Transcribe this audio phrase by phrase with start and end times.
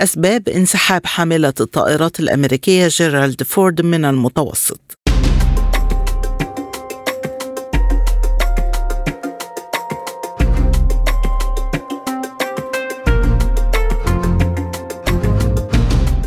[0.00, 4.99] أسباب انسحاب حاملة الطائرات الأمريكية جيرالد فورد من المتوسط.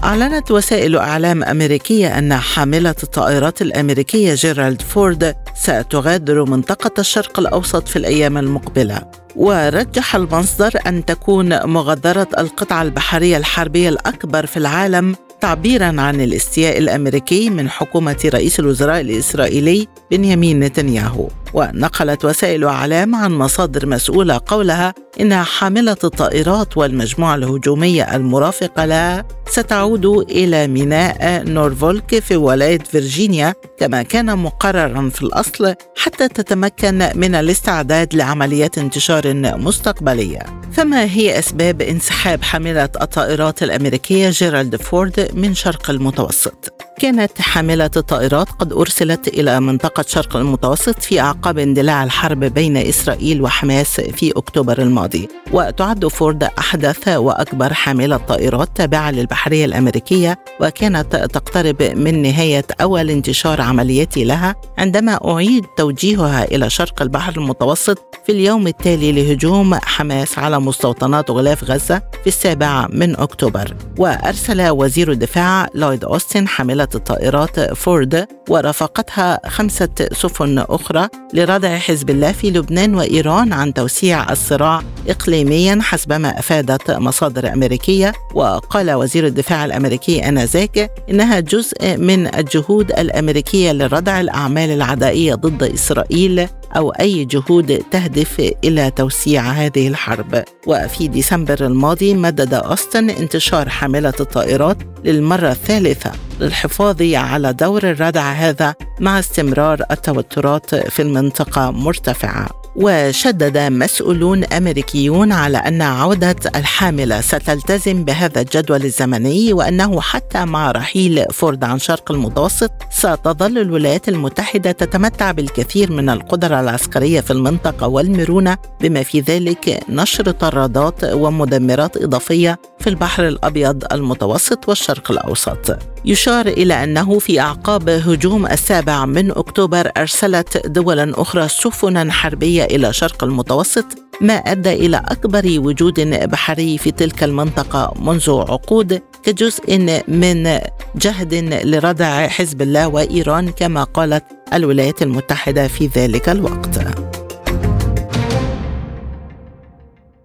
[0.04, 7.96] أعلنت وسائل إعلام أمريكية أن حاملة الطائرات الأمريكية جيرالد فورد ستغادر منطقة الشرق الأوسط في
[7.96, 9.02] الأيام المقبلة.
[9.36, 17.50] ورجح المصدر أن تكون مغادرة القطعة البحرية الحربية الأكبر في العالم تعبيرا عن الاستياء الأمريكي
[17.50, 21.28] من حكومة رئيس الوزراء الإسرائيلي بنيامين نتنياهو.
[21.54, 30.06] ونقلت وسائل إعلام عن مصادر مسؤولة قولها إن حاملة الطائرات والمجموعة الهجومية المرافقة لها ستعود
[30.06, 38.16] إلى ميناء نورفولك في ولاية فيرجينيا كما كان مقررا في الأصل حتى تتمكن من الاستعداد
[38.16, 40.40] لعمليات انتشار مستقبلية.
[40.72, 48.50] فما هي أسباب انسحاب حاملة الطائرات الأمريكية جيرالد فورد من شرق المتوسط؟ كانت حاملة الطائرات
[48.50, 54.82] قد أرسلت إلى منطقة شرق المتوسط في أعقاب اندلاع الحرب بين إسرائيل وحماس في أكتوبر
[54.82, 55.28] الماضي.
[55.52, 63.62] وتعد فورد أحدث وأكبر حاملة طائرات تابعة للبحرية الأمريكية وكانت تقترب من نهاية أول انتشار
[63.62, 70.60] عملياتي لها عندما أعيد توجيهها إلى شرق البحر المتوسط في اليوم التالي لهجوم حماس على
[70.60, 73.74] مستوطنات غلاف غزة في السابع من أكتوبر.
[73.98, 82.32] وأرسل وزير الدفاع لويد أوستن حاملة الطائرات فورد ورافقتها خمسة سفن أخرى لردع حزب الله
[82.32, 88.14] في لبنان وإيران عن توسيع الصراع إقليميا حسبما أفادت مصادر أمريكية.
[88.34, 96.48] وقال وزير الدفاع الأمريكي آنذاك إنها جزء من الجهود الأمريكية لردع الأعمال العدائية ضد إسرائيل
[96.76, 100.44] أو أي جهود تهدف إلى توسيع هذه الحرب.
[100.68, 108.76] وفي ديسمبر الماضي مدد أوستن انتشار حاملة الطائرات للمرة الثالثة للحفاظ على دور الردع هذا
[109.00, 112.63] مع استمرار التوترات في المنطقة مرتفعة.
[112.76, 121.26] وشدد مسؤولون أمريكيون على أن عودة الحاملة ستلتزم بهذا الجدول الزمني وأنه حتى مع رحيل
[121.32, 128.58] فورد عن شرق المتوسط ستظل الولايات المتحدة تتمتع بالكثير من القدره العسكرية في المنطقة والمرونة
[128.82, 135.93] بما في ذلك نشر طرادات ومدمرات إضافية في البحر الأبيض المتوسط والشرق الأوسط.
[136.06, 142.94] يشار إلى أنه في أعقاب هجوم السابع من أكتوبر أرسلت دولا أخرى سفنا حربية إلى
[142.94, 143.86] شرق المتوسط
[144.22, 146.00] ما أدى إلى أكبر وجود
[146.30, 150.60] بحري في تلك المنطقة منذ عقود كجزء من
[150.96, 151.34] جهد
[151.66, 156.80] لردع حزب الله وإيران كما قالت الولايات المتحدة في ذلك الوقت.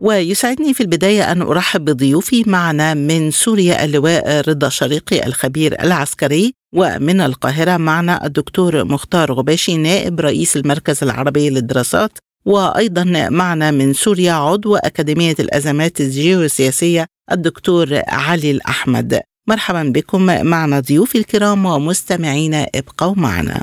[0.00, 7.20] ويسعدني في البداية أن أرحب بضيوفي معنا من سوريا اللواء رضا شريقي الخبير العسكري ومن
[7.20, 14.76] القاهرة معنا الدكتور مختار غباشي نائب رئيس المركز العربي للدراسات وأيضا معنا من سوريا عضو
[14.76, 19.20] أكاديمية الأزمات الجيوسياسية الدكتور علي الأحمد.
[19.48, 23.62] مرحبا بكم معنا ضيوفي الكرام ومستمعينا ابقوا معنا.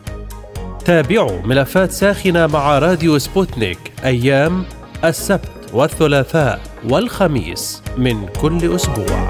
[0.85, 4.65] تابعوا ملفات ساخنة مع راديو سبوتنيك أيام
[5.03, 9.29] السبت والثلاثاء والخميس من كل أسبوع.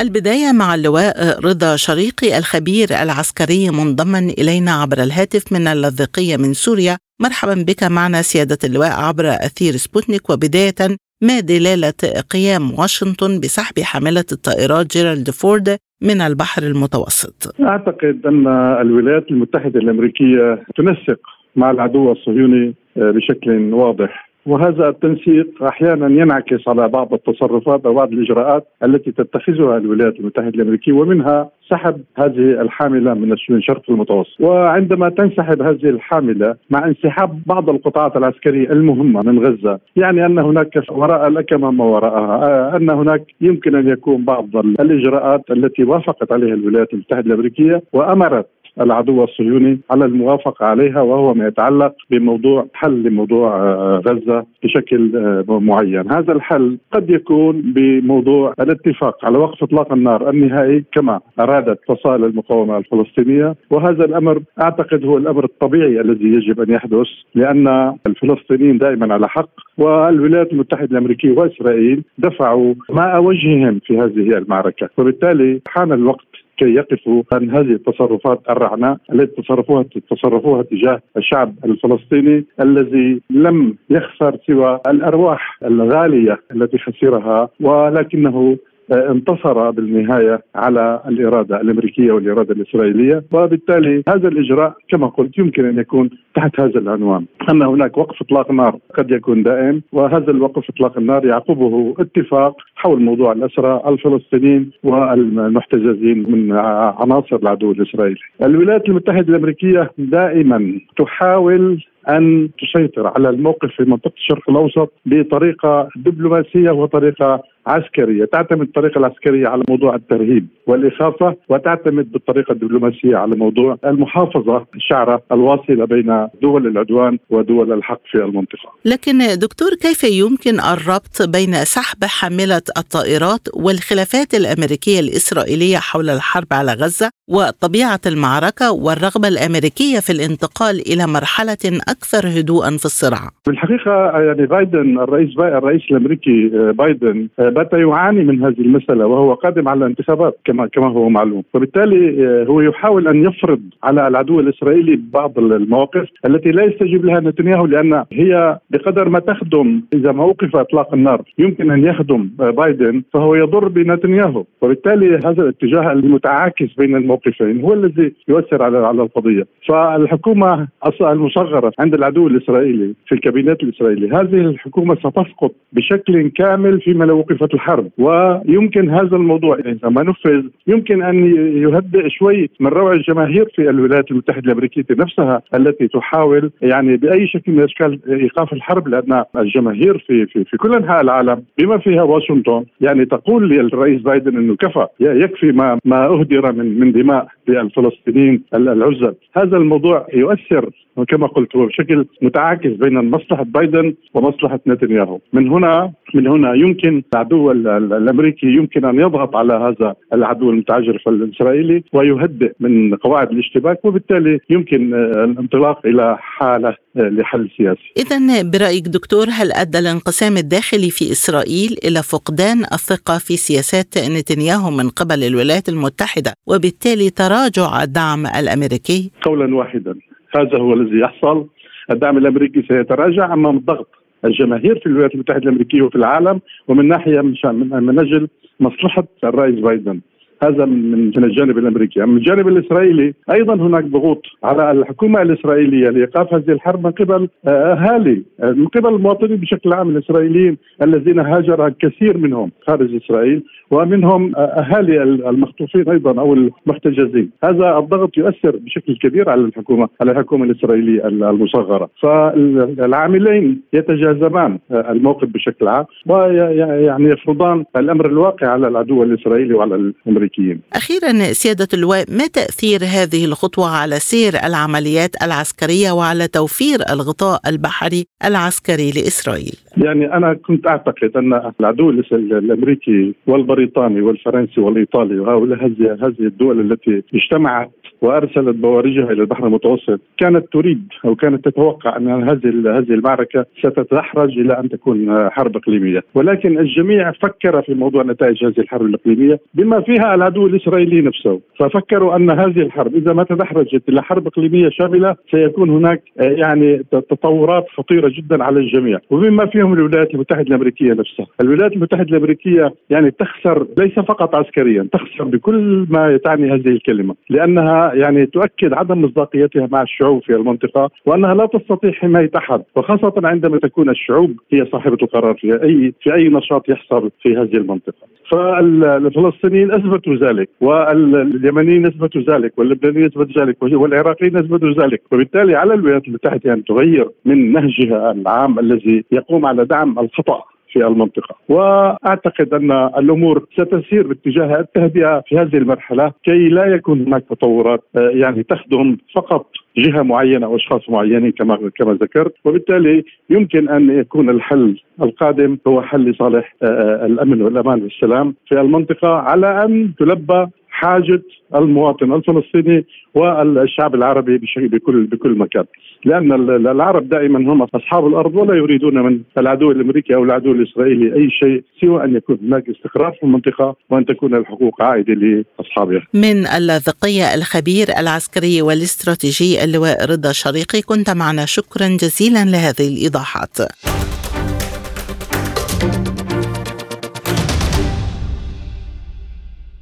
[0.00, 6.98] البداية مع اللواء رضا شريقي الخبير العسكري منضما إلينا عبر الهاتف من اللاذقية من سوريا
[7.20, 12.00] مرحبا بك معنا سيادة اللواء عبر أثير سبوتنيك وبداية ما دلالة
[12.32, 15.68] قيام واشنطن بسحب حاملة الطائرات جيرالد فورد
[16.02, 18.46] من البحر المتوسط؟ أعتقد أن
[18.80, 21.20] الولايات المتحدة الأمريكية تنسق
[21.56, 28.66] مع العدو الصهيوني بشكل واضح وهذا التنسيق أحيانا ينعكس على بعض التصرفات أو بعض الإجراءات
[28.84, 35.88] التي تتخذها الولايات المتحدة الأمريكية ومنها سحب هذه الحاملة من شرق المتوسط، وعندما تنسحب هذه
[35.88, 41.84] الحاملة مع انسحاب بعض القطاعات العسكرية المهمة من غزة، يعني أن هناك وراء الأكمة ما
[41.84, 48.46] وراءها، أن هناك يمكن أن يكون بعض الإجراءات التي وافقت عليها الولايات المتحدة الأمريكية وأمرت
[48.80, 55.58] العدو الصهيوني على الموافقة عليها وهو ما يتعلق بموضوع حل لموضوع آه، غزة بشكل آه،
[55.60, 62.24] معين، هذا الحل قد يكون بموضوع الاتفاق على وقف إطلاق النار النهائي كما أرادت فصائل
[62.24, 69.14] المقاومة الفلسطينية، وهذا الأمر أعتقد هو الأمر الطبيعي الذي يجب أن يحدث لأن الفلسطينيين دائما
[69.14, 69.50] على حق.
[69.78, 76.29] والولايات المتحدة الأمريكية وإسرائيل دفعوا ماء وجههم في هذه المعركة، وبالتالي حان الوقت
[76.60, 84.36] كي يقفوا عن هذه التصرفات الرعناء التي تصرفوها تصرفوها تجاه الشعب الفلسطيني الذي لم يخسر
[84.46, 88.56] سوى الأرواح الغالية التي خسرها ولكنه
[88.92, 96.10] انتصر بالنهاية على الإرادة الأمريكية والإرادة الإسرائيلية وبالتالي هذا الإجراء كما قلت يمكن أن يكون
[96.34, 101.26] تحت هذا العنوان أن هناك وقف إطلاق نار قد يكون دائم وهذا الوقف إطلاق النار
[101.26, 106.52] يعقبه اتفاق حول موضوع الأسرى الفلسطينيين والمحتجزين من
[107.00, 108.20] عناصر العدو الإسرائيلي.
[108.42, 116.70] الولايات المتحدة الأمريكية دائما تحاول أن تسيطر على الموقف في منطقة الشرق الأوسط بطريقة دبلوماسية
[116.70, 124.66] وطريقة عسكرية، تعتمد الطريقة العسكرية على موضوع الترهيب والإخافة وتعتمد بالطريقة الدبلوماسية على موضوع المحافظة
[124.74, 128.70] الشعره الواصلة بين دول العدوان ودول الحق في المنطقة.
[128.84, 136.72] لكن دكتور كيف يمكن الربط بين سحب حاملة الطائرات والخلافات الأمريكية الإسرائيلية حول الحرب على
[136.72, 143.92] غزة وطبيعة المعركة والرغبة الأمريكية في الانتقال إلى مرحلة أكثر هدوءا في الصراع؟ في الحقيقة
[144.20, 149.68] يعني بايدن الرئيس الرئيس الأمريكي آه، بايدن آه، بات يعاني من هذه المسألة وهو قادم
[149.68, 155.00] على الانتخابات كما كما هو معلوم، وبالتالي آه، هو يحاول أن يفرض على العدو الإسرائيلي
[155.12, 160.56] بعض المواقف التي لا يستجيب لها نتنياهو لأن هي بقدر ما تخدم إذا ما وقف
[160.56, 167.60] إطلاق النار يمكن أن يخدم بايدن فهو يضر بنتنياهو، وبالتالي هذا الاتجاه المتعاكس بين الموقفين
[167.60, 170.68] هو الذي يؤثر على على القضية، فالحكومة
[171.00, 177.54] المصغرة عند العدو الإسرائيلي في الكابينت الإسرائيلي هذه الحكومة ستسقط بشكل كامل فيما لو وقفت
[177.54, 177.90] الحرب.
[177.98, 181.26] ويمكن هذا الموضوع إذا ما نفذ يمكن أن
[181.56, 187.52] يهدئ شوي من روع الجماهير في الولايات المتحدة الأمريكية نفسها التي تحاول يعني بأي شكل
[187.52, 192.64] من الأشكال إيقاف الحرب لأن الجماهير في في في كل أنحاء العالم بما فيها واشنطن
[192.80, 199.14] يعني تقول للرئيس بايدن إنه كفى يكفي ما ما أهدر من من دماء للفلسطينيين العزل.
[199.36, 200.70] هذا الموضوع يؤثر
[201.08, 205.18] كما قلت هو بشكل متعاكس بين مصلحة بايدن ومصلحة نتنياهو.
[205.32, 207.50] من هنا من هنا يمكن العدو
[207.96, 214.94] الأمريكي يمكن أن يضغط على هذا العدو المتعجرف الإسرائيلي ويهدئ من قواعد الاشتباك وبالتالي يمكن
[214.94, 217.92] الانطلاق إلى حالة لحل سياسي.
[217.96, 224.70] اذا برأيك دكتور هل أدى الانقسام الداخلي في إسرائيل إلى فقدان الثقة في سياسات نتنياهو
[224.70, 229.94] من قبل الولايات المتحدة وبالتالي تراجع الدعم الأمريكي؟ قولا واحدا
[230.36, 231.46] هذا هو الذي يحصل
[231.90, 237.98] الدعم الأمريكي سيتراجع امام الضغط الجماهير في الولايات المتحدة الأمريكية وفي العالم ومن ناحية من
[237.98, 238.28] أجل
[238.60, 240.00] مصلحة الرئيس بايدن.
[240.42, 246.52] هذا من الجانب الأمريكي، أما الجانب الإسرائيلي أيضا هناك ضغوط على الحكومة الإسرائيلية لإيقاف هذه
[246.52, 252.18] الحرب من قبل آه، أهالي آه، من قبل المواطنين بشكل عام الإسرائيليين الذين هاجر الكثير
[252.18, 259.30] منهم خارج إسرائيل ومنهم آه، أهالي المخطوفين أيضا أو المحتجزين، هذا الضغط يؤثر بشكل كبير
[259.30, 268.48] على الحكومة على الحكومة الإسرائيلية المصغرة، فالعاملين يتجاذبان الموقف بشكل عام ويعني يفرضان الأمر الواقع
[268.48, 270.60] على العدو الإسرائيلي وعلى الامريكي الامريكيين.
[270.72, 278.04] أخيرا سيادة اللواء ما تأثير هذه الخطوة على سير العمليات العسكرية وعلى توفير الغطاء البحري
[278.24, 286.20] العسكري لإسرائيل؟ يعني أنا كنت أعتقد أن العدو الأمريكي والبريطاني والفرنسي والإيطالي وهؤلاء هذه هذه
[286.20, 287.70] الدول التي اجتمعت
[288.02, 290.00] وأرسلت بوارجها إلى البحر المتوسط.
[290.18, 296.02] كانت تريد أو كانت تتوقع أن هذه هذه المعركة ستتدحرج إلى أن تكون حرب إقليمية،
[296.14, 302.16] ولكن الجميع فكر في موضوع نتائج هذه الحرب الإقليمية بما فيها العدو الإسرائيلي نفسه، ففكروا
[302.16, 308.08] أن هذه الحرب إذا ما تدحرجت إلى حرب إقليمية شاملة سيكون هناك يعني تطورات خطيرة
[308.08, 313.92] جدا على الجميع، وبما فيهم الولايات المتحدة الأمريكية نفسها، الولايات المتحدة الأمريكية يعني تخسر ليس
[313.92, 320.22] فقط عسكريا، تخسر بكل ما تعني هذه الكلمة، لأنها يعني تؤكد عدم مصداقيتها مع الشعوب
[320.22, 325.62] في المنطقة وأنها لا تستطيع حماية أحد وخاصة عندما تكون الشعوب هي صاحبة القرار في
[325.62, 328.10] أي في أي نشاط يحصل في هذه المنطقة.
[328.30, 336.08] فالفلسطينيين أثبتوا ذلك واليمنيين أثبتوا ذلك واللبنانيين أثبتوا ذلك والعراقيين أثبتوا ذلك وبالتالي على الولايات
[336.08, 341.34] المتحدة أن تغير من نهجها العام الذي يقوم على دعم الخطأ في المنطقة.
[341.48, 348.10] وأعتقد أن الأمور ستسير باتجاه التهدئة في هذه المرحلة كي لا يكون هناك تطورات آه،
[348.10, 349.46] يعني تخدم فقط
[349.76, 352.34] جهة معينة أو أشخاص معينين كما كما ذكرت.
[352.44, 358.60] وبالتالي يمكن أن يكون الحل القادم هو حل لصالح آه، آه، الأمن والأمان والسلام في
[358.60, 360.46] المنطقة على أن تلبى
[360.80, 361.22] حاجة
[361.54, 362.84] المواطن الفلسطيني
[363.14, 365.64] والشعب العربي بكل بكل مكان
[366.04, 366.32] لأن
[366.66, 371.62] العرب دائما هم أصحاب الأرض ولا يريدون من العدو الأمريكي أو العدو الإسرائيلي أي شيء
[371.80, 376.02] سوى أن يكون هناك استقرار في المنطقة وأن تكون الحقوق عائدة لأصحابها.
[376.14, 383.56] من اللاذقيه الخبير العسكري والاستراتيجي اللواء رضا شريقي كنت معنا شكرا جزيلا لهذه الإيضاحات.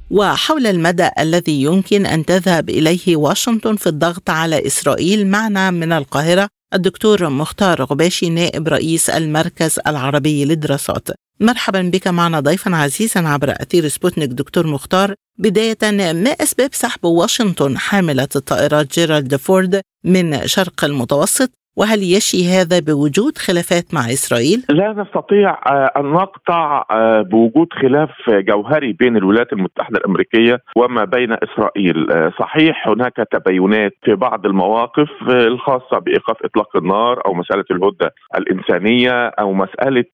[0.09, 5.27] وحول المدى الذي يمكن أن تذهب إليه واشنطن في الضغط على إسرائيل.
[5.27, 11.07] معنا من القاهرة الدكتور مختار غباشي نائب رئيس المركز العربي للدراسات.
[11.39, 14.29] مرحبا بك معنا ضيفا عزيزا عبر أثير سبوتنيك.
[14.29, 15.77] دكتور مختار بداية
[16.13, 23.37] ما أسباب سحب واشنطن حاملة الطائرات جيرالد فورد من شرق المتوسط؟ وهل يشي هذا بوجود
[23.37, 29.97] خلافات مع إسرائيل؟ لا نستطيع آه، أن نقطع آه، بوجود خلاف جوهري بين الولايات المتحدة
[29.99, 37.21] الأمريكية وما بين إسرائيل، آه، صحيح هناك تباينات في بعض المواقف الخاصة بإيقاف إطلاق النار
[37.25, 40.05] أو مسألة الهدنة الإنسانية أو مسألة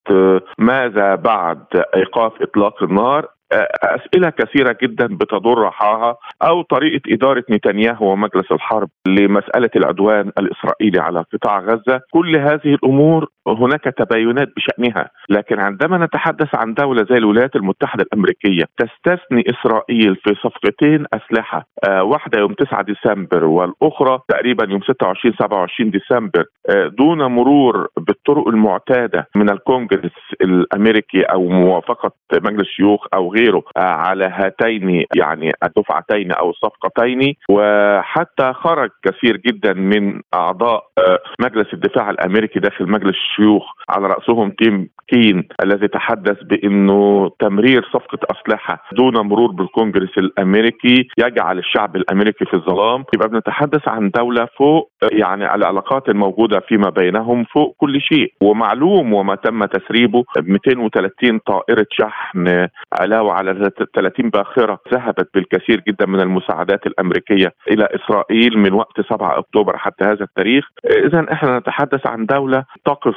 [0.58, 3.35] ماذا بعد إيقاف إطلاق النار
[3.84, 11.24] أسئلة كثيرة جدا بتدور رحاها أو طريقة إدارة نتنياهو ومجلس الحرب لمسألة العدوان الإسرائيلي على
[11.34, 12.02] قطاع غزة.
[12.14, 18.64] كل هذه الأمور هناك تباينات بشأنها لكن عندما نتحدث عن دولة زي الولايات المتحدة الأمريكية
[18.78, 25.92] تستثني إسرائيل في صفقتين أسلحة آه واحدة يوم 9 ديسمبر والأخرى تقريبا يوم 26 27
[25.92, 33.45] ديسمبر آه دون مرور بالطرق المعتادة من الكونجرس الأمريكي أو موافقة مجلس الشيوخ أو غيره.
[33.54, 37.34] آه، على هاتين يعني الدفعتين أو الصفقتين.
[37.50, 44.50] وحتى خرج كثير جدا من أعضاء آه، مجلس الدفاع الأمريكي داخل مجلس الشيوخ على رأسهم
[44.50, 52.46] تيم كين الذي تحدث بأنه تمرير صفقة أسلحة دون مرور بالكونجرس الأمريكي يجعل الشعب الأمريكي
[52.46, 53.04] في الظلام.
[53.16, 58.34] يبقى بنتحدث عن دولة فوق يعني العلاقات الموجودة فيما بينهم فوق كل شيء.
[58.42, 62.68] ومعلوم وما تم تسريبه 230 طائرة شحن
[63.00, 69.40] علاوة على 30 باخرة ذهبت بالكثير جدا من المساعدات الأمريكية إلى إسرائيل من وقت 7
[69.40, 70.66] أكتوبر حتى هذا التاريخ.
[71.08, 73.16] اذا إحنا نتحدث عن دولة تقف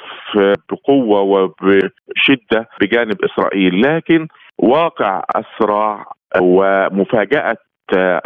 [0.70, 6.04] بقوة وبشدة بجانب إسرائيل لكن واقع الصراع
[6.40, 7.56] ومفاجأة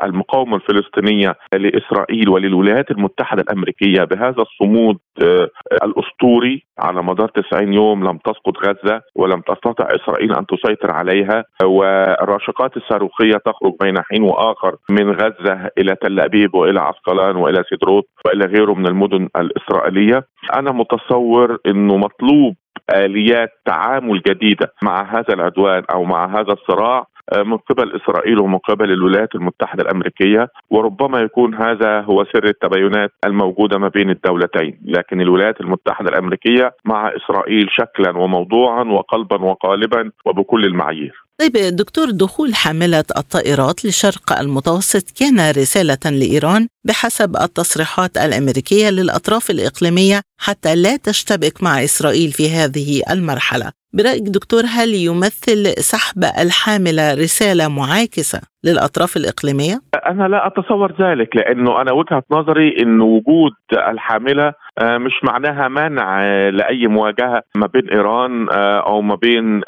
[0.04, 5.48] المقاومة الفلسطينية لإسرائيل وللولايات المتحدة الأمريكية بهذا الصمود آه،
[5.84, 12.76] الأسطوري على مدار 90 يوم لم تسقط غزة ولم تستطع إسرائيل أن تسيطر عليها والراشقات
[12.76, 18.44] الصاروخية تخرج بين حين وآخر من غزة إلى تل أبيب وإلى عسقلان وإلى سيدروت وإلى
[18.44, 20.24] غيره من المدن الإسرائيلية.
[20.56, 22.54] أنا متصور إنه مطلوب
[22.94, 28.92] آليات تعامل جديدة مع هذا العدوان أو مع هذا الصراع من قبل إسرائيل ومن قبل
[28.92, 35.60] الولايات المتحدة الأمريكية وربما يكون هذا هو سر التباينات الموجودة ما بين الدولتين، لكن الولايات
[35.60, 41.22] المتحدة الأمريكية مع إسرائيل شكلا وموضوعا وقلبا وقالبا وبكل المعايير.
[41.38, 50.20] طيب دكتور دخول حاملة الطائرات لشرق المتوسط كان رسالة لإيران بحسب التصريحات الأمريكية للأطراف الإقليمية
[50.40, 57.68] حتى لا تشتبك مع إسرائيل في هذه المرحلة برأيك دكتور هل يمثل سحب الحاملة رسالة
[57.68, 64.98] معاكسة للأطراف الإقليمية؟ أنا لا أتصور ذلك لأنه أنا وجهة نظري أن وجود الحاملة آه،
[64.98, 69.60] مش معناها منع آه، لأي مواجهة ما بين إيران آه، أو ما بين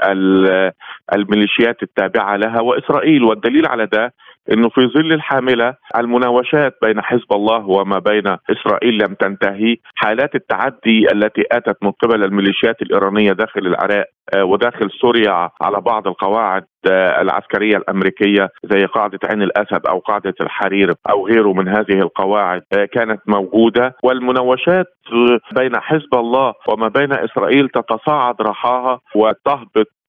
[1.12, 4.14] الميليشيات التابعة لها وإسرائيل والدليل على ده
[4.52, 11.12] إنه في ظل الحاملة المناوشات بين حزب الله وما بين إسرائيل لم تنتهي، حالات التعدي
[11.12, 14.04] التي أتت من قبل الميليشيات الإيرانية داخل العراق
[14.36, 16.64] وداخل سوريا على بعض القواعد
[17.20, 23.20] العسكرية الأمريكية زي قاعدة عين الأسد أو قاعدة الحرير أو غيره من هذه القواعد كانت
[23.26, 23.96] موجودة.
[24.02, 24.86] والمناوشات
[25.56, 30.03] بين حزب الله وما بين إسرائيل تتصاعد رحاها وتهبط آه،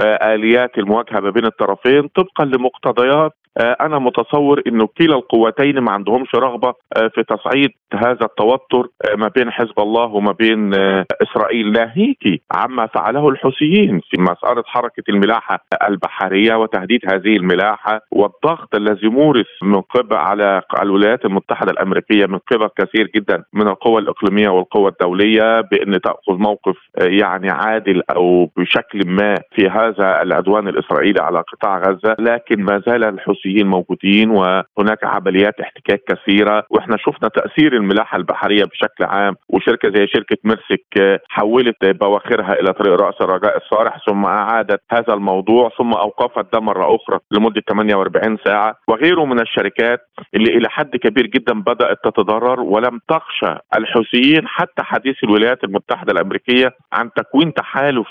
[0.00, 6.34] آليات المواجهة ما بين الطرفين طبقا لمقتضيات آه، أنا متصور إنه كلا القوتين ما عندهمش
[6.34, 10.74] رغبة آه، في تصعيد هذا التوتر آه، ما بين حزب الله وما بين
[11.22, 11.72] إسرائيل.
[11.72, 19.46] ناهيك عما فعله الحوثيين في مسألة حركة الملاحة البحرية وتهديد هذه الملاحة والضغط الذي مورس
[19.62, 25.60] من قبل على الولايات المتحدة الأمريكية من قبل كثير جدا من القوى الإقليمية والقوى الدولية
[25.60, 32.16] بأن تأخذ موقف يعني عادل أو بشكل ما في هذا العدوان الإسرائيلي على قطاع غزة
[32.18, 38.64] لكن ما زال الحوثيين الحوثيين موجودين وهناك عمليات احتكاك كثيرة وإحنا شفنا تأثير الملاحة البحرية
[38.64, 44.80] بشكل عام وشركة زي شركة ميرسك حولت بواخرها إلى طريق رأس الرجاء الصالح ثم أعادت
[44.90, 50.00] هذا الموضوع ثم أوقفت ده مره أخرى لمده 48 ساعة وغيره من الشركات
[50.34, 56.70] اللي إلى حد كبير جدا بدأت تتضرر ولم تخشى الحوثيين حتى حديث الولايات المتحدة الأمريكية
[56.92, 58.08] عن تكوين تحالف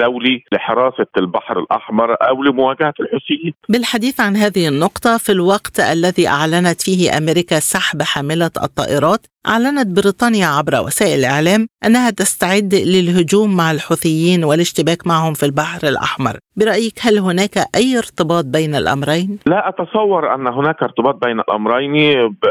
[0.00, 3.54] دولي لحراسة البحر الأحمر أو لمواجهة الحوثيين.
[3.68, 9.86] بالحديث عن هذه هذه النقطة في الوقت الذي أعلنت فيه أمريكا سحب حاملة الطائرات أعلنت
[9.86, 16.98] بريطانيا عبر وسائل الإعلام أنها تستعد للهجوم مع الحوثيين والاشتباك معهم في البحر الأحمر برأيك
[17.00, 21.94] هل هناك أي ارتباط بين الأمرين؟ لا أتصور أن هناك ارتباط بين الأمرين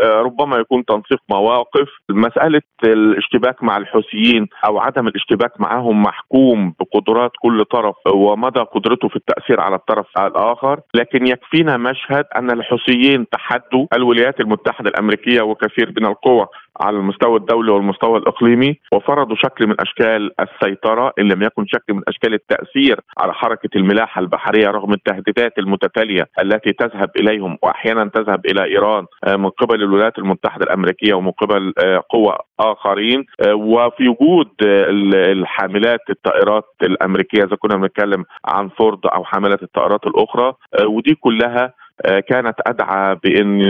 [0.03, 7.65] ربما يكون تنسيق مواقف مسألة الاشتباك مع الحوثيين أو عدم الاشتباك معهم محكوم بقدرات كل
[7.65, 14.39] طرف ومدى قدرته في التأثير على الطرف الآخر لكن يكفينا مشهد أن الحوثيين تحدوا الولايات
[14.39, 16.47] المتحدة الأمريكية وكثير من القوى
[16.81, 22.01] على المستوى الدولي والمستوى الإقليمي وفرضوا شكل من أشكال السيطرة إن لم يكن شكل من
[22.07, 28.63] أشكال التأثير على حركة الملاحة البحرية رغم التهديدات المتتالية التي تذهب إليهم وأحيانا تذهب إلى
[28.63, 34.49] إيران آه، من قبل الولايات المتحدة الأمريكية ومن قبل آه، قوى آخرين آه، وفي وجود
[34.61, 40.53] الحاملات الطائرات الأمريكية إذا كنا بنتكلم عن فورد أو حاملات الطائرات الأخرى
[40.85, 41.73] ودي كلها
[42.27, 43.61] كانت أدعى بإن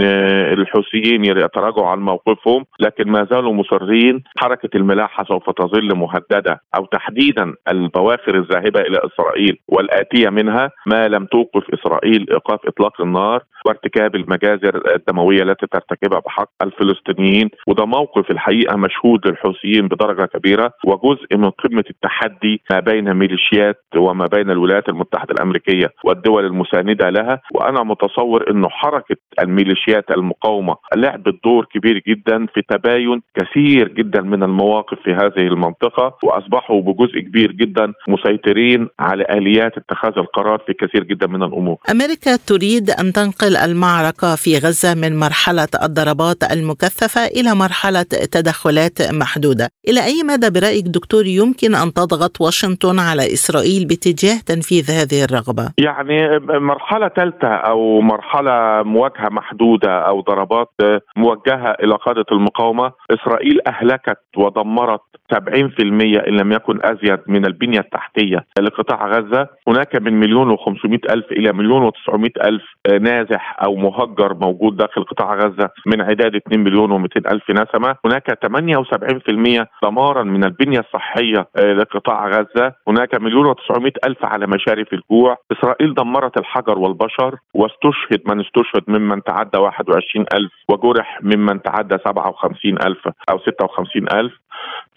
[0.59, 7.53] الحوثيين يتراجعوا عن موقفهم لكن ما زالوا مصرين حركة الملاحة سوف تظل مهددة أو تحديدا
[7.71, 14.81] البواخر الذاهبة إلى إسرائيل والآتية منها ما لم توقف إسرائيل إيقاف إطلاق النار وارتكاب المجازر
[14.95, 21.83] الدموية التي ترتكبها بحق الفلسطينيين وده موقف الحقيقة مشهود للحوثيين بدرجة كبيرة وجزء من قمة
[21.89, 28.12] التحدي ما بين ميليشيات وما بين الولايات المتحدة الأمريكية والدول المساندة لها وأنا متصور
[28.49, 35.13] إنه حركة الميليشيات المقاومة لعبت دور كبير جدا في تباين كثير جدا من المواقف في
[35.13, 41.43] هذه المنطقة وأصبحوا بجزء كبير جدا مسيطرين على آليات اتخاذ القرار في كثير جدا من
[41.43, 41.77] الأمور.
[41.91, 49.13] أمريكا تريد أن تنقل تنتقل المعركة في غزة من مرحلة الضربات المكثفة إلى مرحلة تدخلات
[49.13, 55.23] محدودة إلى أي مدى برأيك دكتور يمكن أن تضغط واشنطن على إسرائيل باتجاه تنفيذ هذه
[55.23, 60.69] الرغبة؟ يعني مرحلة ثالثة أو مرحلة مواجهة محدودة أو ضربات
[61.17, 65.01] موجهة إلى قادة المقاومة إسرائيل أهلكت ودمرت
[65.33, 69.47] 70% إن لم يكن أزيد من البنية التحتية لقطاع غزة.
[69.67, 72.63] هناك من مليون و500 ألف إلى مليون و900 ألف
[73.01, 77.95] نازح أو مهجر موجود داخل قطاع غزة من عداد 2 مليون و200 ألف نسمة.
[78.05, 82.73] هناك 78% دمارا من البنية الصحية آه، لقطاع غزة.
[82.87, 85.37] هناك مليون و900 ألف على مشارف الجوع.
[85.51, 92.73] إسرائيل دمرت الحجر والبشر واستشهد من استشهد ممن تعدى 21 ألف وجرح ممن تعدى 57
[92.87, 94.33] ألف أو 56 ألف.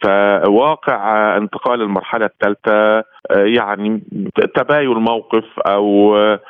[0.02, 4.02] فواقع انتقال المرحلة الثالثة آه، يعني
[4.54, 6.40] تباين موقف أو آه،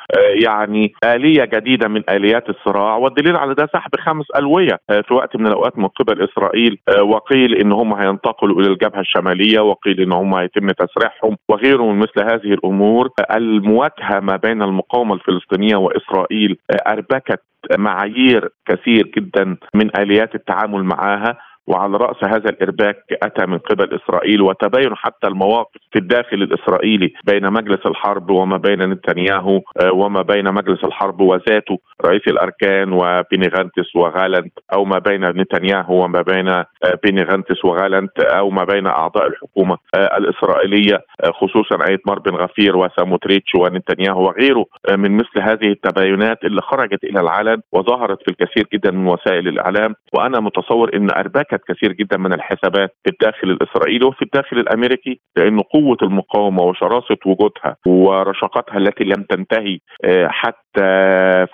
[0.43, 2.95] يعني آلية جديدة من آليات الصراع.
[2.95, 7.55] والدليل على ده سحب خمس ألوية آه، في وقت من الأوقات من قبل إسرائيل وقيل
[7.55, 12.53] إن هم هينتقلوا إلى الجبهة الشمالية وقيل إن هم هيتم تسريحهم وغيره من مثل هذه
[12.53, 13.09] الأمور.
[13.31, 17.41] المواجهة ما بين المقاومة الفلسطينية وإسرائيل أربكت
[17.77, 24.41] معايير كثير جدا من آليات التعامل معها وعلى رأس هذا الإرباك أتى من قبل إسرائيل
[24.41, 30.53] وتباين حتى المواقف في الداخل الإسرائيلي بين مجلس الحرب وما بين نتنياهو آه، وما بين
[30.53, 36.65] مجلس الحرب وذاته رئيس الأركان وبيني غانتس وغالنت أو ما بين نتنياهو وما بين آه،
[37.03, 41.01] بيني غانتس وغالنت أو ما بين أعضاء الحكومة آه، الإسرائيلية
[41.33, 47.61] خصوصا ايتمار بن غفير وساموتريتش ونتنياهو وغيره من مثل هذه التباينات اللي خرجت إلى العلن
[47.71, 49.95] وظهرت في الكثير جدا من وسائل الإعلام.
[50.13, 51.11] وأنا متصور إن
[51.57, 57.17] اربكت كثير جدا من الحسابات في الداخل الإسرائيلي وفي الداخل الأمريكي لأن قوة المقاومة وشراسة
[57.25, 60.57] وجودها ورشاقتها التي لم تنتهي آه، حتى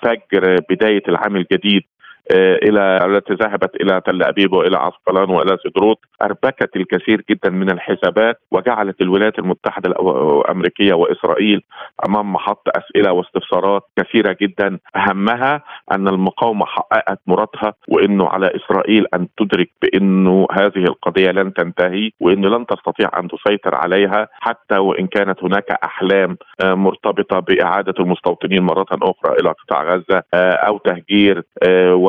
[0.04, 1.84] فجر بداية العام الجديد
[2.32, 8.40] إلى التي ذهبت إلى تل أبيب وإلى عسقلان وإلى سدروت أربكت الكثير جدا من الحسابات
[8.52, 11.62] وجعلت الولايات المتحدة الأمريكية وإسرائيل
[12.08, 14.80] أمام محط أسئلة واستفسارات كثيرة جدا.
[14.96, 22.12] أهمها أن المقاومة حققت مرادها وإنه على إسرائيل أن تدرك بإنه هذه القضية لن تنتهي
[22.20, 28.64] وان لن تستطيع أن تسيطر عليها حتى وإن كانت هناك أحلام آه، مرتبطة بإعادة المستوطنين
[28.64, 31.44] مرة أخرى إلى قطاع غزة آه، أو تهجير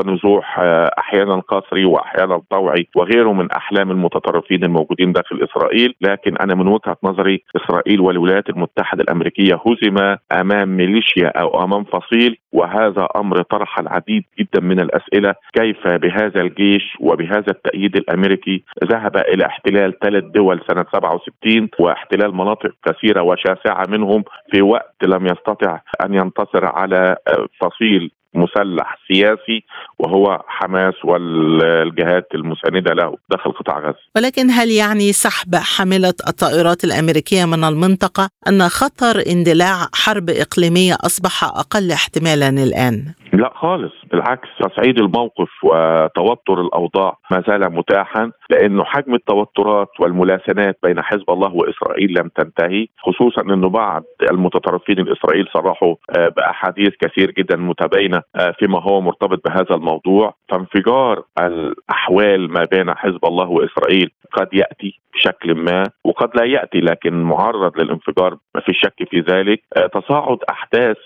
[0.04, 5.94] ونزوح آه، أحيانا قسري وأحيانا طوعي وغيره من أحلام المتطرفين الموجودين داخل إسرائيل.
[6.00, 12.36] لكن أنا من وجهة نظري إسرائيل والولايات المتحدة الأمريكية هزم أمام ميليشيا أو أمام فصيل
[12.52, 19.46] وهذا أمر طرح العديد جدا من الأسئلة كيف بهذا الجيش وبهذا التأييد الأمريكي ذهب إلى
[19.46, 26.14] احتلال ثلاث دول سنة 67 واحتلال مناطق كثيرة وشاسعة منهم في وقت لم يستطع أن
[26.14, 27.16] ينتصر على
[27.60, 29.64] فصيل مسلح سياسي
[29.98, 33.98] وهو حماس والجهات المساندة له داخل قطاع غزة.
[34.16, 41.44] ولكن هل يعني سحب حاملة الطائرات الأمريكية من المنطقة أن خطر اندلاع حرب إقليمية أصبح
[41.44, 49.14] أقل احتمالا الآن؟ لا خالص بالعكس تصعيد الموقف وتوتر الأوضاع ما زال متاحا لأنه حجم
[49.14, 56.28] التوترات والملاسنات بين حزب الله وإسرائيل لم تنتهي خصوصا إنه بعض المتطرفين الإسرائيل صرحوا آه،
[56.28, 60.34] بأحاديث كثير جدا متباينة آه، فيما هو مرتبط بهذا الموضوع.
[60.48, 65.00] فانفجار الأحوال ما بين حزب الله وإسرائيل قد يأتي.
[65.14, 69.62] بشكل ما وقد لا يأتي لكن معرض للانفجار ما في شك في ذلك.
[69.76, 70.96] آه، تصاعد أحداث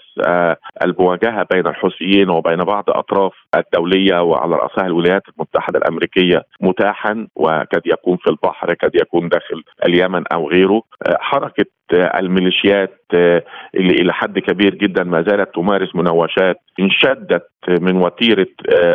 [0.85, 8.17] المواجهة بين الحوثيين وبين بعض أطراف الدولية وعلى رأسها الولايات المتحدة الأمريكية متاحا وقد يكون
[8.17, 10.83] في البحر قد يكون داخل اليمن أو غيره.
[11.21, 13.01] حركة الميليشيات
[13.75, 18.47] اللي إلى حد كبير جدا ما زالت تمارس مناوشات انشدت من وتيرة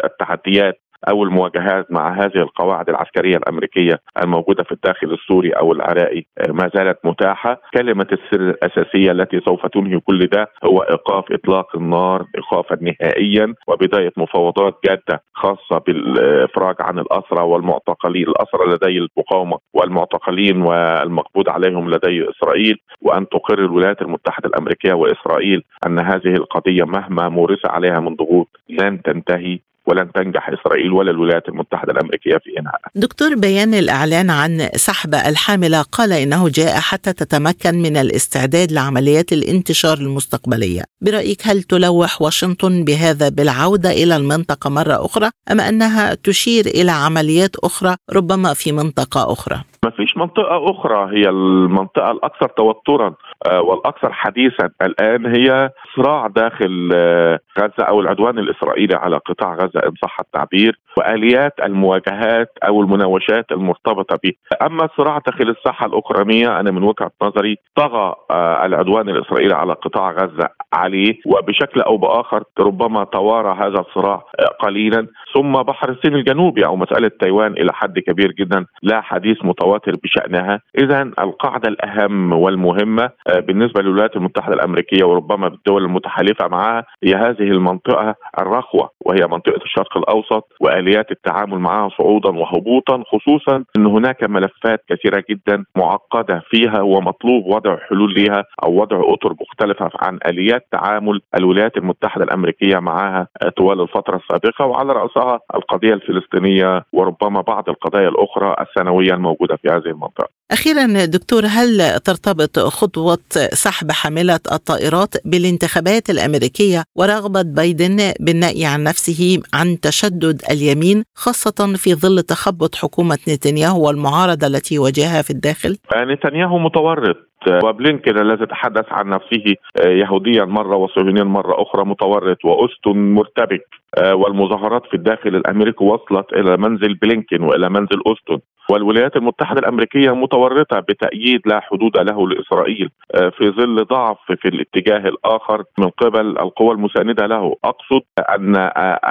[0.03, 6.51] التحديات أو المواجهات مع هذه القواعد العسكرية الأمريكية الموجودة في الداخل السوري أو العراقي آه،
[6.51, 12.25] ما زالت متاحة، كلمة السر الأساسية التي سوف تنهي كل ده هو إيقاف إطلاق النار
[12.35, 21.49] ايقافا نهائيا وبداية مفاوضات جادة خاصة بالإفراج عن الأسرى والمعتقلين، الأسرى لدي المقاومة والمعتقلين والمقبوض
[21.49, 27.99] عليهم لدي إسرائيل وأن تقر الولايات المتحدة الأمريكية وإسرائيل أن هذه القضية مهما مورس عليها
[27.99, 29.59] من ضغوط لن تنتهي.
[29.87, 32.89] ولن تنجح إسرائيل ولا الولايات المتحدة الأمريكية في انهائها.
[32.95, 39.97] دكتور بيان الإعلان عن سحب الحاملة قال إنه جاء حتى تتمكن من الاستعداد لعمليات الانتشار
[39.97, 46.91] المستقبلية، برأيك هل تلوح واشنطن بهذا بالعودة إلى المنطقة مرة أخرى أم أنها تشير إلى
[46.91, 49.63] عمليات أخرى ربما في منطقة أخرى؟
[49.97, 53.13] فيش منطقة أخرى هي المنطقة الأكثر توترا
[53.47, 54.69] آه، والأكثر حديثا.
[54.81, 60.79] الآن هي صراع داخل آه، غزة أو العدوان الإسرائيلي على قطاع غزة إن صح التعبير
[60.97, 64.31] وآليات المواجهات أو المناوشات المرتبطة به.
[64.61, 70.11] أما الصراع داخل الساحة الأوكرانية أنا من وجهة نظري طغى آه، العدوان الإسرائيلي على قطاع
[70.11, 74.23] غزة عليه وبشكل أو بآخر ربما توارى هذا الصراع
[74.59, 75.07] قليلا.
[75.33, 79.82] ثم بحر الصين الجنوبي أو مسألة تايوان إلى حد كبير جدا لا حديث متواتر.
[80.03, 87.15] بشأنها، اذا القاعدة الأهم والمهمة آه، بالنسبة للولايات المتحدة الأمريكية وربما بالدول المتحالفة معها هي
[87.15, 94.23] هذه المنطقة الرخوة وهي منطقة الشرق الأوسط وآليات التعامل معها صعودا وهبوطا خصوصا إن هناك
[94.29, 100.67] ملفات كثيرة جدا معقدة فيها ومطلوب وضع حلول لها أو وضع اطر مختلفة عن آليات
[100.71, 108.09] تعامل الولايات المتحدة الأمريكية معها طوال الفترة السابقة وعلى رأسها القضية الفلسطينية وربما بعض القضايا
[108.09, 110.43] الأخرى السنوية الموجودة في هذه المنطقة.
[110.51, 113.17] أخيرا دكتور هل ترتبط خطوه
[113.63, 121.95] سحب حامله الطائرات بالانتخابات الأمريكية ورغبة بايدن بالنأي عن نفسه عن تشدد اليمين خاصة في
[121.95, 127.17] ظل تخبط حكومة نتنياهو والمعارضة التي واجهها في الداخل؟ نتنياهو متورط
[127.63, 129.55] وبلينكن الذي تحدث عن نفسه
[129.85, 136.93] يهوديا مرة وصهيونيا مرة أخرى متورط واستن مرتبك والمظاهرات في الداخل الأمريكي وصلت إلى منزل
[136.93, 138.39] بلينكن وإلى منزل اوستن
[138.73, 142.89] والولايات المتحدة الأمريكية متورطة بتأييد لا حدود له لإسرائيل
[143.37, 148.55] في ظل ضعف في الاتجاه الآخر من قبل القوى المساندة له، أقصد أن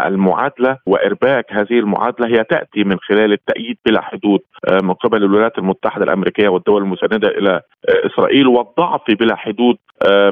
[0.07, 4.41] المعادلة وإرباك هذه المعادلة هي تأتي من خلال التأييد بلا حدود
[4.83, 9.77] من قبل الولايات المتحدة الأمريكية والدول المساندة إلى إسرائيل والضعف بلا حدود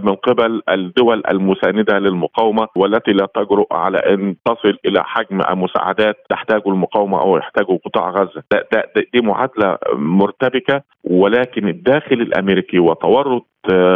[0.02, 6.62] من قبل الدول المساندة للمقاومة والتي لا تجرؤ على أن تصل إلى حجم مساعدات تحتاجه
[6.66, 8.42] المقاومة أو يحتاجه قطاع غزة.
[8.52, 13.46] ده ده دي معادلة مرتبكة ولكن الداخل الأمريكي وتورط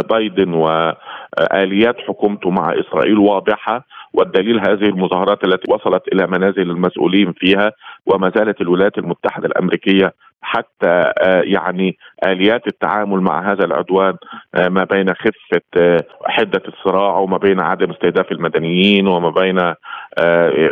[0.09, 7.71] بايدن وآليات حكومته مع إسرائيل واضحة والدليل هذه المظاهرات التي وصلت إلى منازل المسؤولين فيها
[8.05, 11.11] وما زالت الولايات المتحدة الأمريكية حتى
[11.43, 14.13] يعني آليات التعامل مع هذا العدوان
[14.69, 19.59] ما بين خفة حدة الصراع وما بين عدم استهداف المدنيين وما بين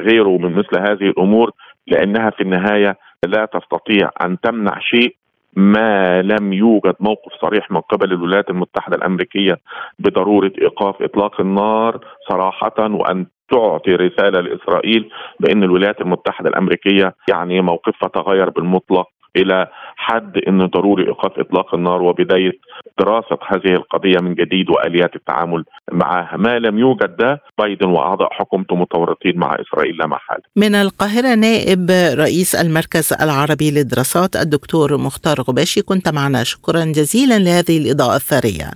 [0.08, 1.52] غيره من مثل هذه الأمور
[1.88, 5.16] لأنها في النهاية لا تستطيع أن تمنع شيء
[5.56, 9.58] ما لم يوجد موقف صريح من قبل الولايات المتحدة الأمريكية
[10.00, 15.10] بضرورة إيقاف إطلاق النار صراحة وأن تعطي رسالة لإسرائيل
[15.40, 19.08] بأن الولايات المتحدة الأمريكية يعني موقفها تغير بالمطلق.
[19.36, 22.52] إلى حد إن ضروري إيقاف إطلاق النار وبداية
[23.00, 28.76] دراسة هذه القضية من جديد وآليات التعامل معها، ما لم يوجد ده بايدن وأعضاء حكومته
[28.76, 30.44] متورطين مع إسرائيل لا محالة.
[30.56, 37.78] من القاهرة نائب رئيس المركز العربي للدراسات الدكتور مختار غباشي كنت معنا شكرا جزيلا لهذه
[37.78, 38.72] الإضاءة الثرية.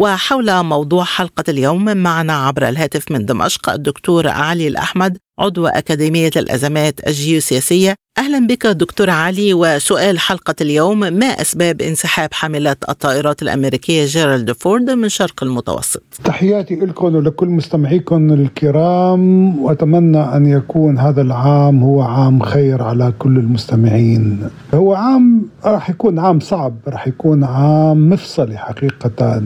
[0.00, 7.06] وحول موضوع حلقة اليوم معنا عبر الهاتف من دمشق الدكتور علي الأحمد عضو أكاديمية الأزمات
[7.06, 14.52] الجيوسياسية أهلا بك دكتور علي وسؤال حلقة اليوم ما أسباب انسحاب حاملات الطائرات الأمريكية جيرالد
[14.52, 22.02] فورد من شرق المتوسط؟ تحياتي لكم ولكل مستمعيكم الكرام وأتمنى أن يكون هذا العام هو
[22.02, 24.48] عام خير على كل المستمعين.
[24.74, 29.40] هو عام راح يكون عام صعب راح يكون عام مفصلي حقيقة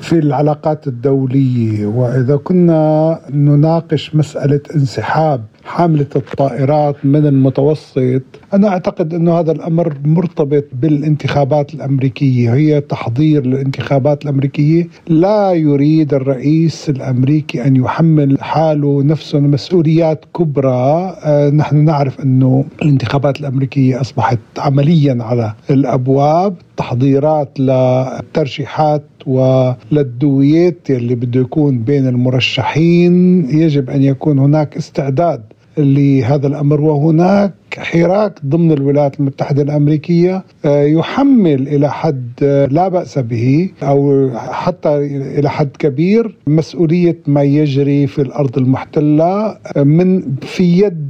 [0.00, 1.86] في العلاقات الدولية.
[1.86, 8.22] وإذا كنا نناقش مسألة انسحاب حاملة الطائرات من المتوسط.
[8.54, 12.54] أنا أعتقد أنه هذا الأمر مرتبط بالانتخابات الأمريكية.
[12.54, 14.88] هي تحضير للانتخابات الأمريكية.
[15.08, 21.16] لا يريد الرئيس الأمريكي أن يحمل حاله نفسه مسؤوليات كبرى.
[21.24, 26.54] أه نحن نعرف أنه الانتخابات الأمريكية أصبحت عمليا على الأبواب.
[26.76, 33.44] تحضيرات للترشيحات وللدويات اللي بده يكون بين المرشحين.
[33.50, 35.42] يجب أن يكون هناك استعداد
[35.78, 36.80] لهذا الأمر.
[36.80, 42.30] وهناك حراك ضمن الولايات المتحدة الأمريكية يحمل إلى حد
[42.70, 44.96] لا بأس به أو حتى
[45.38, 51.06] إلى حد كبير مسؤولية ما يجري في الأرض المحتلة من في يد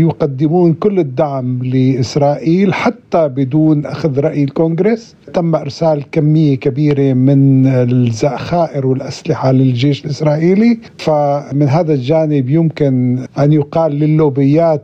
[0.00, 5.14] يقدمون كل الدعم لإسرائيل حتى بدون أخذ رأي الكونغرس.
[5.34, 10.78] تم إرسال كمية كبيرة من الذخائر والأسلحة للجيش الإسرائيلي.
[10.98, 14.82] فمن هذا الجانب يمكن أن يقال للوبيات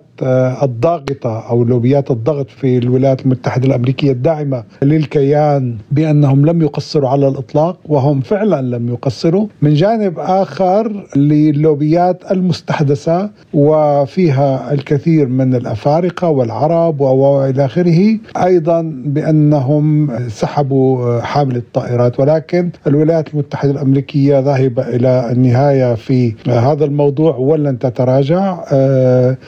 [0.63, 7.79] الضاغطة أو لوبيات الضغط في الولايات المتحدة الأمريكية الداعمة للكيان بأنهم لم يقصروا على الإطلاق
[7.89, 9.47] وهم فعلا لم يقصروا.
[9.63, 21.21] من جانب آخر للوبيات المستحدثة وفيها الكثير من الأفارقة والعرب وإلى آخره أيضا بأنهم سحبوا
[21.21, 22.21] حامل الطائرات.
[22.21, 28.59] ولكن الولايات المتحدة الأمريكية ذاهبة إلى النهاية في هذا الموضوع ولن تتراجع.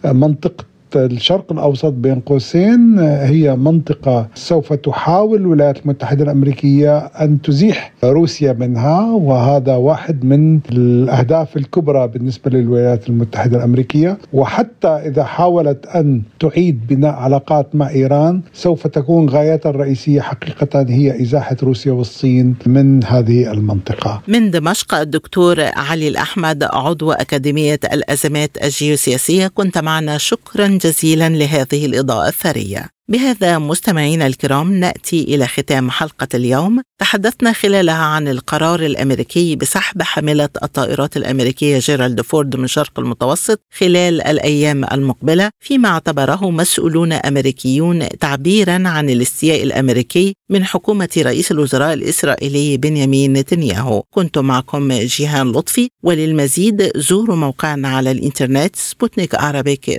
[0.04, 0.63] منطقة
[0.96, 9.00] الشرق الأوسط بين قوسين هي منطقة سوف تحاول الولايات المتحدة الأمريكية أن تزيح روسيا منها
[9.12, 14.18] وهذا واحد من الأهداف الكبرى بالنسبة للولايات المتحدة الأمريكية.
[14.32, 21.22] وحتى إذا حاولت أن تعيد بناء علاقات مع إيران سوف تكون غايتها الرئيسية حقيقة هي
[21.22, 24.22] إزاحة روسيا والصين من هذه المنطقة.
[24.28, 29.48] من دمشق الدكتور علي الأحمد عضو أكاديمية الأزمات الجيوسياسية.
[29.48, 32.93] كنت معنا شكرا جزيلا لهذه الإضاءة الثرية.
[33.08, 36.82] بهذا مستمعينا الكرام نأتي إلى ختام حلقة اليوم.
[36.98, 44.22] تحدثنا خلالها عن القرار الأمريكي بسحب حامله الطائرات الأمريكية جيرالد فورد من شرق المتوسط خلال
[44.22, 45.50] الأيام المقبلة.
[45.60, 54.02] فيما اعتبره مسؤولون أمريكيون تعبيرا عن الاستياء الأمريكي من حكومة رئيس الوزراء الإسرائيلي بنيامين نتنياهو.
[54.10, 59.36] كنت معكم جيهان لطفي وللمزيد زوروا موقعنا على الإنترنت سبوتنيك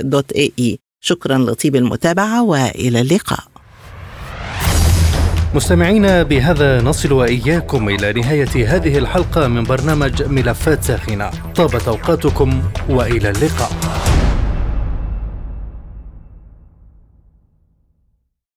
[0.01, 0.84] dot AE.
[1.05, 3.39] شكرا لطيب المتابعة وإلى اللقاء.
[5.55, 11.31] مستمعينا بهذا نصل وإياكم إلى نهاية هذه الحلقة من برنامج ملفات ساخنة.
[11.55, 13.71] طابت أوقاتكم وإلى اللقاء.